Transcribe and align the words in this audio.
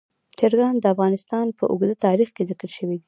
چرګان 0.39 0.75
د 0.79 0.85
افغانستان 0.93 1.45
په 1.57 1.63
اوږده 1.71 1.95
تاریخ 2.05 2.29
کې 2.35 2.43
ذکر 2.49 2.69
شوی 2.77 2.95
دی. 2.97 2.99